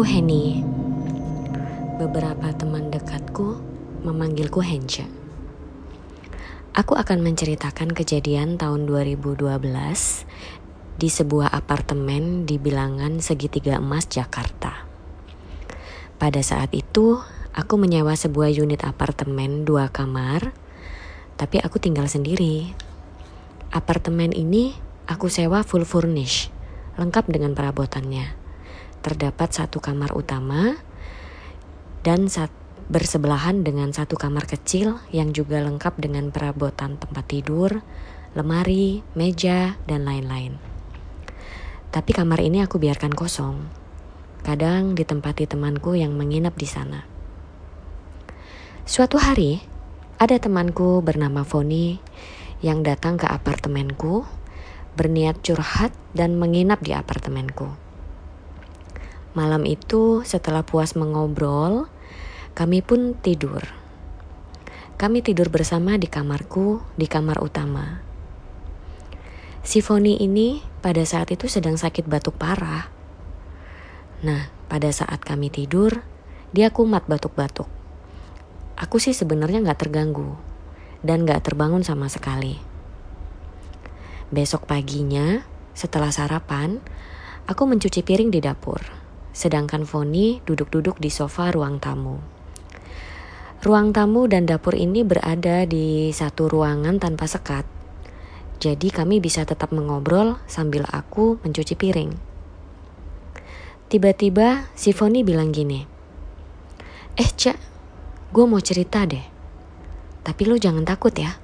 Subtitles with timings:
[0.00, 0.64] Aku Henny.
[2.00, 3.60] Beberapa teman dekatku
[4.00, 5.04] memanggilku Henca.
[6.72, 9.60] Aku akan menceritakan kejadian tahun 2012
[10.96, 14.88] di sebuah apartemen di bilangan segitiga emas Jakarta.
[16.16, 17.20] Pada saat itu,
[17.52, 20.56] aku menyewa sebuah unit apartemen dua kamar,
[21.36, 22.72] tapi aku tinggal sendiri.
[23.68, 24.72] Apartemen ini
[25.04, 26.48] aku sewa full furnish,
[26.96, 28.39] lengkap dengan perabotannya.
[29.00, 30.76] Terdapat satu kamar utama
[32.04, 37.86] dan satu bersebelahan dengan satu kamar kecil yang juga lengkap dengan perabotan tempat tidur,
[38.34, 40.58] lemari, meja, dan lain-lain.
[41.94, 43.62] Tapi kamar ini aku biarkan kosong.
[44.42, 47.06] Kadang ditempati temanku yang menginap di sana.
[48.82, 49.62] Suatu hari,
[50.18, 52.02] ada temanku bernama Foni
[52.58, 54.26] yang datang ke apartemenku,
[54.98, 57.89] berniat curhat dan menginap di apartemenku.
[59.30, 61.86] Malam itu, setelah puas mengobrol,
[62.58, 63.62] kami pun tidur.
[64.98, 68.02] Kami tidur bersama di kamarku, di kamar utama.
[69.62, 72.90] Si Foni ini pada saat itu sedang sakit batuk parah.
[74.26, 76.02] Nah, pada saat kami tidur,
[76.50, 77.70] dia kumat batuk-batuk.
[78.76, 80.34] Aku sih sebenarnya nggak terganggu
[81.06, 82.58] dan nggak terbangun sama sekali.
[84.34, 86.82] Besok paginya, setelah sarapan,
[87.48, 88.99] aku mencuci piring di dapur,
[89.30, 92.18] sedangkan Foni duduk-duduk di sofa ruang tamu.
[93.60, 97.68] Ruang tamu dan dapur ini berada di satu ruangan tanpa sekat.
[98.60, 102.12] Jadi kami bisa tetap mengobrol sambil aku mencuci piring.
[103.92, 105.82] Tiba-tiba si Foni bilang gini,
[107.20, 107.58] Eh Cak,
[108.32, 109.24] gue mau cerita deh.
[110.24, 111.36] Tapi lo jangan takut ya.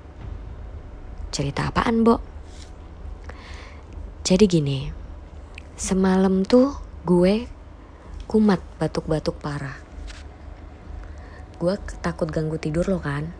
[1.28, 2.16] Cerita apaan, Bo?
[4.24, 4.88] Jadi gini,
[5.76, 7.55] semalam tuh gue
[8.26, 9.78] kumat batuk-batuk parah.
[11.62, 13.30] Gue takut ganggu tidur lo kan?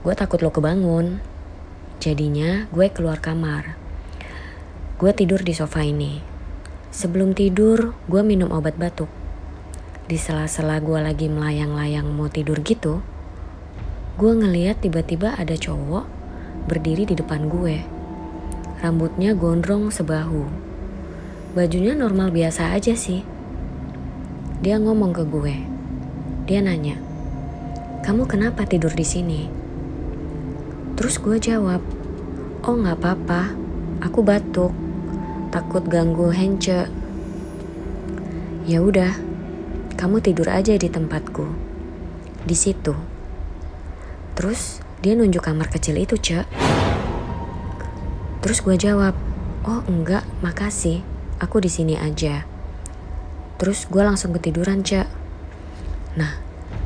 [0.00, 1.20] Gue takut lo kebangun.
[2.00, 3.76] Jadinya gue keluar kamar.
[4.96, 6.24] Gue tidur di sofa ini.
[6.88, 9.12] Sebelum tidur gue minum obat batuk.
[10.08, 13.04] Di sela-sela gue lagi melayang-layang mau tidur gitu
[14.16, 16.08] gue ngeliat tiba-tiba ada cowok
[16.64, 17.84] berdiri di depan gue.
[18.80, 20.65] Rambutnya gondrong sebahu
[21.56, 23.24] bajunya normal biasa aja sih
[24.60, 25.76] dia ngomong ke gue
[26.46, 26.94] dia nanya,
[28.06, 29.50] "Kamu kenapa tidur di sini?"
[30.94, 31.82] Terus gue jawab,
[32.62, 33.50] "Oh, nggak apa-apa.
[33.98, 34.70] Aku batuk.
[35.50, 36.86] Takut ganggu Hence."
[38.62, 39.10] Ya udah,
[39.98, 41.50] kamu tidur aja di tempatku.
[42.46, 42.94] Di situ.
[44.38, 46.46] Terus dia nunjuk kamar kecil itu, Cek.
[48.38, 49.18] Terus gue jawab,
[49.66, 51.02] "Oh, enggak, makasih.
[51.42, 52.44] Aku di sini aja."
[53.56, 55.08] Terus gue langsung ketiduran, Cek.
[56.20, 56.32] Nah,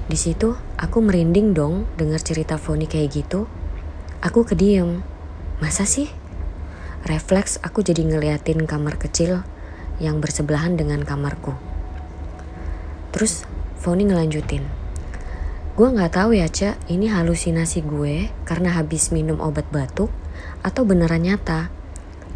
[0.07, 3.51] di situ aku merinding dong dengar cerita Foni kayak gitu.
[4.23, 5.03] Aku kediem.
[5.59, 6.11] Masa sih?
[7.07, 9.43] Refleks aku jadi ngeliatin kamar kecil
[9.99, 11.55] yang bersebelahan dengan kamarku.
[13.11, 13.43] Terus
[13.81, 14.63] Foni ngelanjutin.
[15.75, 20.13] Gue gak tahu ya Cak, ini halusinasi gue karena habis minum obat batuk
[20.61, 21.73] atau beneran nyata.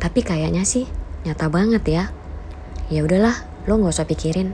[0.00, 0.88] Tapi kayaknya sih
[1.24, 2.04] nyata banget ya.
[2.92, 4.52] Ya udahlah, lo gak usah pikirin.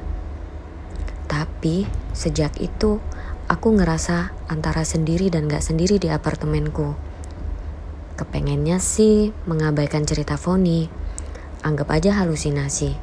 [1.27, 3.03] Tapi sejak itu
[3.51, 6.95] aku ngerasa antara sendiri dan gak sendiri di apartemenku.
[8.15, 10.87] Kepengennya sih mengabaikan cerita Foni,
[11.67, 12.95] anggap aja halusinasi.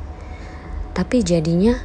[0.95, 1.75] Tapi jadinya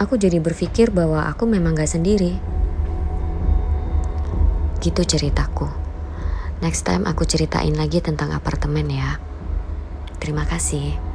[0.00, 2.40] aku jadi berpikir bahwa aku memang gak sendiri.
[4.80, 5.68] Gitu ceritaku.
[6.64, 9.27] Next time aku ceritain lagi tentang apartemen ya.
[10.18, 11.07] Terima kasih.